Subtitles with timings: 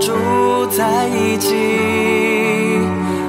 [0.00, 0.12] 住
[0.66, 2.80] 在一起，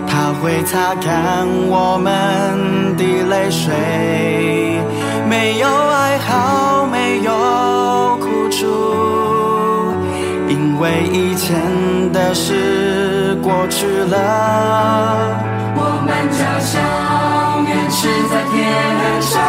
[0.08, 3.74] 他会擦干我们的泪水，
[5.28, 7.32] 没有哀嚎，没有
[8.22, 8.66] 苦楚，
[10.48, 11.60] 因为以前
[12.14, 14.16] 的事过去了。
[15.76, 16.80] 我们家乡
[17.66, 18.58] 原是在天
[19.22, 19.42] 上，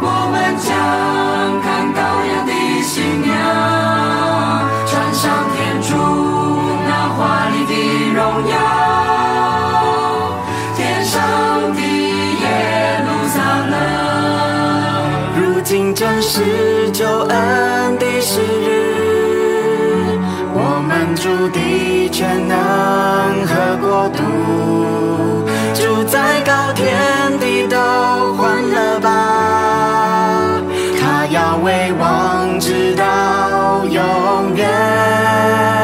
[0.00, 0.70] 我们将
[1.62, 1.98] 看羔
[2.30, 2.50] 羊的
[2.82, 4.01] 新娘。
[16.20, 20.18] 是救恩的时日，
[20.54, 22.56] 我们主的全能
[23.46, 24.22] 和国度，
[25.74, 27.76] 住在高天的都
[28.34, 30.60] 欢乐吧，
[31.00, 35.81] 他要为王直到永远。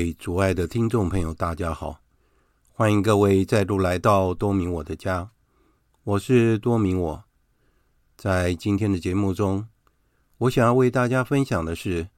[0.00, 2.00] 位主爱的听众朋友，大家好！
[2.72, 5.30] 欢迎各位再度来到多明我的家，
[6.04, 7.24] 我是多明我。
[8.16, 9.68] 在今天的节目中，
[10.38, 12.08] 我想要为大家分享的是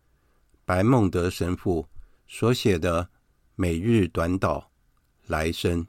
[0.64, 1.88] 白孟德神父
[2.28, 3.08] 所写的
[3.56, 4.62] 每日短祷
[5.26, 5.84] 来生，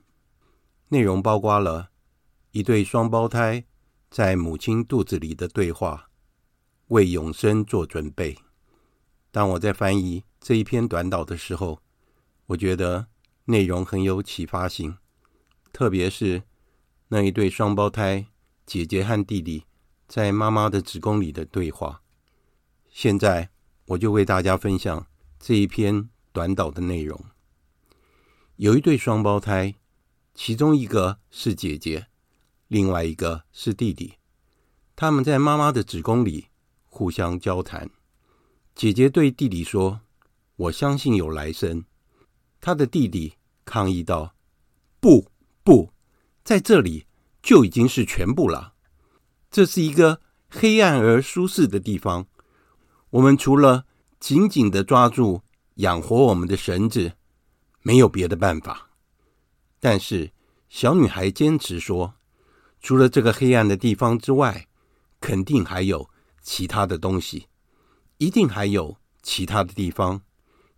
[0.87, 1.91] 内容包括了
[2.53, 3.63] 一对双胞胎
[4.09, 6.09] 在母亲肚子里的对话，
[6.87, 8.35] 为永生做准备。
[9.29, 10.23] 当我在翻译。
[10.45, 11.79] 这一篇短祷的时候，
[12.47, 13.07] 我觉得
[13.45, 14.97] 内容很有启发性，
[15.71, 16.43] 特别是
[17.07, 18.27] 那一对双胞胎
[18.65, 19.65] 姐姐和弟弟
[20.07, 22.01] 在妈妈的子宫里的对话。
[22.89, 23.49] 现在
[23.85, 25.07] 我就为大家分享
[25.39, 27.19] 这一篇短导的内容。
[28.57, 29.75] 有一对双胞胎，
[30.33, 32.07] 其中一个是姐姐，
[32.67, 34.15] 另外一个是弟弟，
[34.95, 36.47] 他们在妈妈的子宫里
[36.85, 37.89] 互相交谈。
[38.75, 40.01] 姐姐对弟弟说。
[40.55, 41.83] 我相信有来生。
[42.65, 43.33] 他的弟弟
[43.65, 44.35] 抗议道
[45.01, 45.29] ：“不，
[45.65, 45.91] 不，
[46.45, 47.05] 在这里
[47.41, 48.73] 就已经是全部了。
[49.51, 52.25] 这是一个黑暗而舒适的地方。
[53.09, 53.83] 我们除了
[54.17, 55.41] 紧紧地抓住
[55.75, 57.11] 养活我们的绳子，
[57.81, 58.91] 没有别的办法。”
[59.81, 60.31] 但是
[60.69, 62.13] 小女孩坚持说
[62.79, 64.69] ：“除了这个黑暗的地方之外，
[65.19, 66.09] 肯定还有
[66.41, 67.49] 其他的东西，
[68.19, 70.21] 一定还有其他的地方。”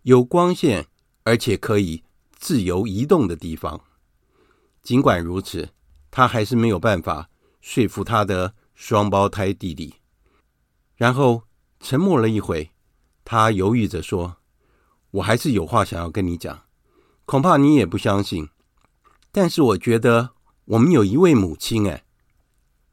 [0.02, 0.88] 有光线，
[1.26, 2.04] 而且可以
[2.36, 3.80] 自由移动的地方。
[4.80, 5.68] 尽管如此，
[6.08, 7.28] 他还是没有办法
[7.60, 9.92] 说服他的双胞胎弟弟。
[10.94, 11.42] 然后
[11.80, 12.70] 沉默了一会，
[13.24, 14.36] 他犹豫着说
[15.10, 16.62] ：“我还是有话想要跟你讲，
[17.24, 18.48] 恐怕你也不相信。
[19.32, 20.30] 但是我觉得
[20.66, 22.04] 我们有一位母亲。”哎，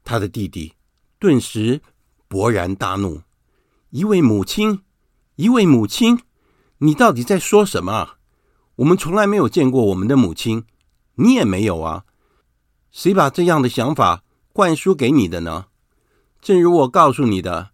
[0.02, 0.74] 他的弟弟
[1.20, 1.80] 顿时
[2.28, 3.22] 勃然大怒
[3.90, 4.82] ：“一位母亲，
[5.36, 6.18] 一位母亲，
[6.78, 8.13] 你到底在说什么？
[8.76, 10.64] 我们从来没有见过我们的母亲，
[11.14, 12.04] 你也没有啊！
[12.90, 15.66] 谁把这样的想法灌输给你的呢？
[16.40, 17.70] 正如我告诉你的，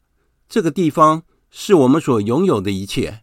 [0.48, 3.22] 这个地方是我们所拥有的一切，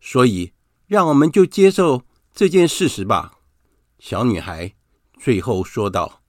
[0.00, 0.52] 所以
[0.86, 2.02] 让我们就接受
[2.34, 3.34] 这件事实吧。”
[4.00, 4.74] 小女孩
[5.18, 6.22] 最后说道：“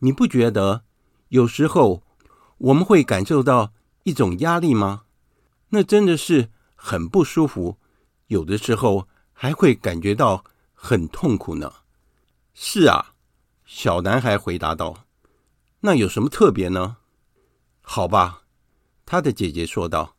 [0.00, 0.84] 你不觉得
[1.28, 2.02] 有时候
[2.58, 3.72] 我们会感受到
[4.04, 5.02] 一种压力吗？
[5.70, 7.76] 那真的是很不舒服，
[8.28, 9.08] 有的时候
[9.42, 11.72] 还会感觉到很痛苦呢。
[12.54, 13.14] ”“是啊。”
[13.66, 15.04] 小男孩回答道。
[15.82, 16.98] “那有什么特别呢
[17.82, 18.44] ？”“好吧。”
[19.04, 20.14] 他的姐姐说道，“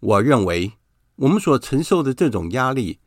[0.00, 0.72] 我认为
[1.14, 2.98] 我们所承受的这种压力，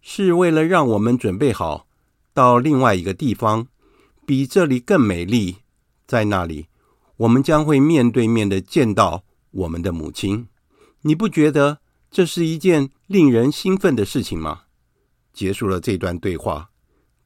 [0.00, 1.86] 是为了让我们准备好。”
[2.34, 3.68] 到另外一个地方，
[4.26, 5.58] 比这里更美丽。
[6.04, 6.66] 在那里，
[7.18, 9.22] 我们将会面对面的见到
[9.52, 10.48] 我们的母亲。
[11.02, 11.78] 你不觉得
[12.10, 14.64] 这是一件令人兴奋的事情吗？
[15.36, 16.70] 结束了这段对话，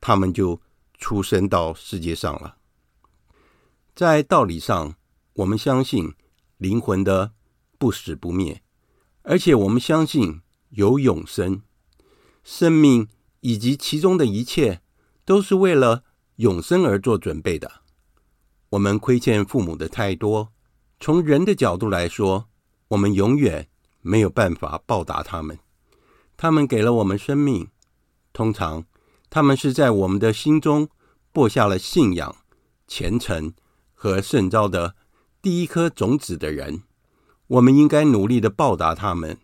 [0.03, 0.61] 他们就
[0.99, 2.59] 出生到世界上了。
[3.95, 4.97] 在道理上，
[5.33, 6.13] 我们相信
[6.59, 7.33] 灵魂的
[7.79, 8.63] 不死不灭，
[9.23, 11.63] 而且我们相信有永生、
[12.45, 13.09] 生命
[13.41, 14.83] 以及其中的一切。
[15.31, 16.03] 都是为了
[16.37, 17.71] 永生而做准备的。
[18.71, 20.53] 我们亏欠父母的太多，
[20.99, 22.49] 从人的角度来说，
[22.89, 23.69] 我们永远
[24.01, 25.57] 没有办法报答他们。
[26.37, 27.69] 他们给了我们生命，
[28.41, 28.87] 通常
[29.29, 30.89] 他们是在我们的心中
[31.31, 32.35] 播下了信仰、
[32.89, 33.53] 虔诚
[33.93, 34.97] 和圣召的
[35.43, 36.85] 第一颗种子的人。
[37.49, 39.37] 我们应该努力的报答他们，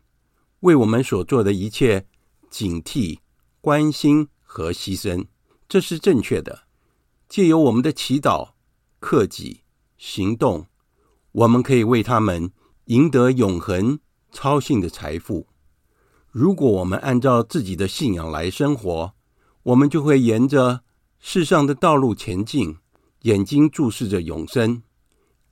[0.61, 2.07] 为我们所做的一切
[2.49, 3.19] 警惕、
[3.61, 5.27] 关心和牺牲。
[5.69, 6.63] 这是正确的。
[7.29, 8.53] 借由我们的祈祷、
[8.99, 9.61] 克己、
[9.99, 10.69] 行动，
[11.33, 12.51] 我们可以为他们
[12.87, 13.99] 赢得永恒、
[14.33, 15.49] 超性的财富。
[16.39, 19.15] 如果我们按照自己的信仰来生活，
[19.63, 20.83] 我们就会沿着
[21.19, 22.77] 世上的道路前进，
[23.23, 24.83] 眼睛注视着永生。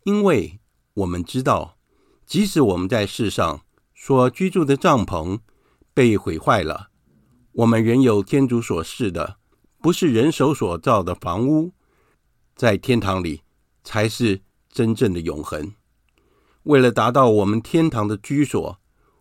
[0.03, 0.61] 因为
[0.93, 1.79] 我们知道，
[2.27, 3.63] 即使我们在世上
[3.95, 5.39] 所居住的帐篷
[5.95, 6.91] 被毁坏了，
[7.53, 9.39] 我们仍有天主所赐的。
[9.81, 11.73] 不是人手所造的房屋，
[12.55, 13.41] 在天堂里
[13.83, 15.73] 才是真正的永恒。
[16.65, 18.79] 为了达到我们天堂的居所，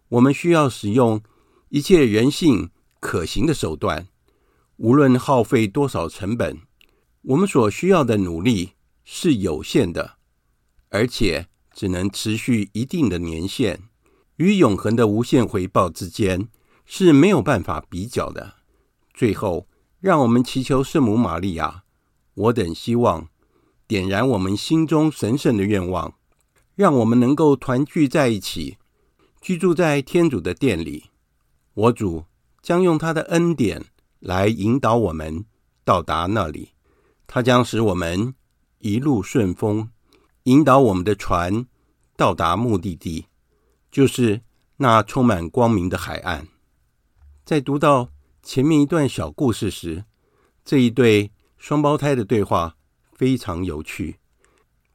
[0.09, 1.21] 我们需要使用
[1.73, 4.07] 一切人性可行的手段，
[4.77, 6.59] 无论耗费多少成本。
[7.23, 8.73] 我们所需要的努力
[9.03, 10.17] 是有限的，
[10.89, 13.81] 而且只能持续一定的年限，
[14.35, 16.47] 与永恒的无限回报之间
[16.85, 18.53] 是没有办法比较的。
[19.11, 19.67] 最后。
[19.99, 21.85] 让我们祈求圣母玛利亚，
[22.33, 23.29] 我等希望
[23.87, 26.15] 点燃我们心中神圣的愿望，
[26.75, 28.75] 让我们能够团聚在一起，
[29.39, 31.05] 居住在天主的殿里。
[31.73, 32.25] 我主
[32.61, 33.85] 将用他的恩典
[34.19, 35.45] 来引导我们
[35.83, 36.69] 到达那里，
[37.27, 38.35] 他将使我们
[38.79, 39.89] 一路顺风，
[40.43, 41.65] 引导我们的船
[42.15, 43.25] 到达目的地，
[43.91, 44.41] 就是
[44.77, 46.47] 那充满光明的海岸。
[47.45, 48.09] 在读到。
[48.45, 50.03] 前面一段小故事时，
[50.65, 52.75] 这一对双胞胎的对话
[53.13, 54.17] 非常有趣。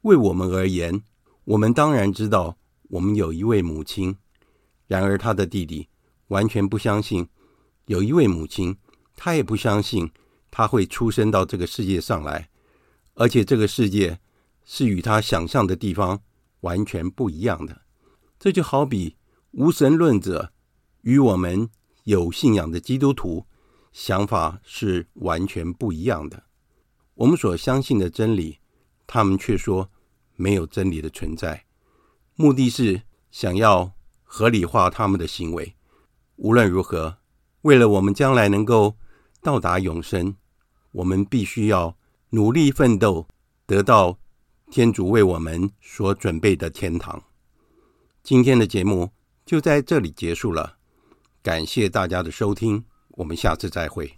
[0.02, 1.02] 为我们而言，
[1.44, 2.58] 我们当然知道
[2.90, 4.14] 我们有一位母亲。
[4.86, 5.88] 然而，他的弟弟
[6.28, 7.28] 完全不相信
[7.86, 8.76] 有一位母亲，
[9.14, 10.10] 他也不相信
[10.50, 12.48] 他会出生到这个世界上来，
[13.14, 14.18] 而且这个世界
[14.64, 16.22] 是与他想象的地方
[16.60, 17.82] 完全不一样的。
[18.38, 19.16] 这就好比
[19.50, 20.52] 无神论者
[21.02, 21.68] 与我们。
[22.04, 23.44] 有信仰的基督徒
[23.92, 26.44] 想法是完全不一样的。
[27.12, 28.60] 我们所相信的真理，
[29.06, 29.90] 他们却说
[30.36, 31.66] 没有真理的存在。
[32.34, 33.92] 目的是想要
[34.22, 35.76] 合理化他们的行为。
[36.38, 37.18] 无论如何，
[37.62, 38.96] 为了我们将来能够
[39.42, 40.36] 到达永生，
[40.92, 41.96] 我们必须要
[42.30, 43.26] 努力奋斗，
[43.66, 44.18] 得到
[44.70, 47.22] 天主为我们所准备的天堂。
[48.22, 49.10] 今天的节目
[49.44, 50.76] 就在这里结束了。
[51.42, 54.17] 感谢大家的收听，我们下次再会。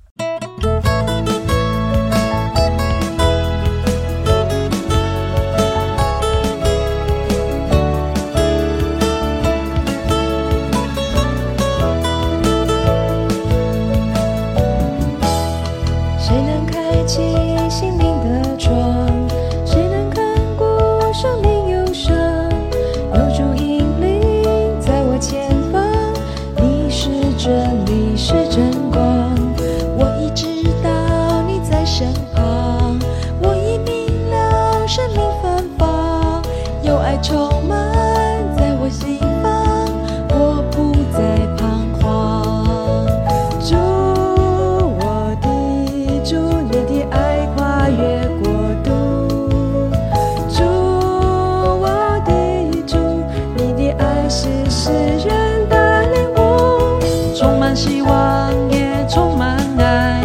[54.71, 57.01] 世人的灵物，
[57.35, 60.23] 充满希望也充满爱。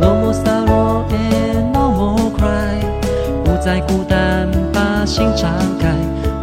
[0.00, 2.80] No more sorrow and no more cry，
[3.44, 5.94] 不再孤单，把心敞开，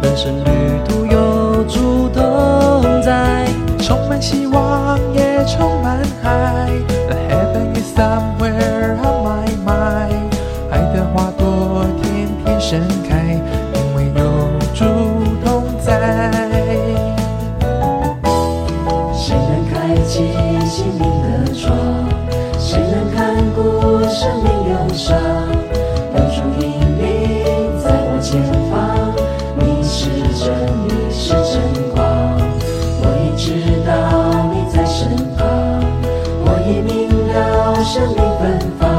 [0.02, 3.46] 人生旅途有主动在，
[3.78, 6.70] 充满希望也充满爱。
[7.08, 10.32] The heaven is somewhere on my mind，
[10.70, 13.23] 爱的花朵天天盛开。
[37.94, 38.93] 生命芬芳，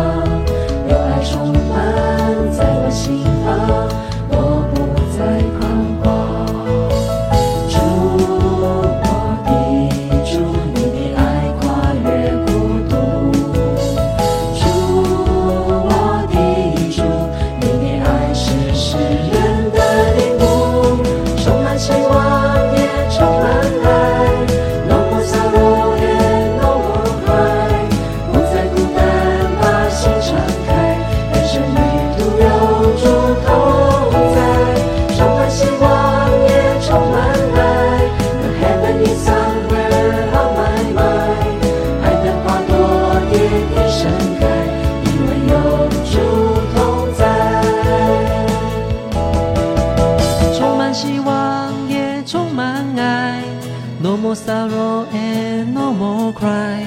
[54.35, 56.85] sorrow and no more cry，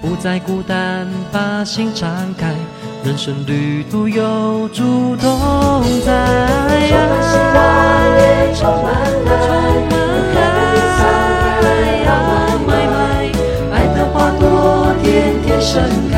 [0.00, 2.54] 不再孤单，把心敞开，
[3.02, 6.12] 人生旅途有主同在。
[15.64, 15.80] 盛
[16.10, 16.11] 开。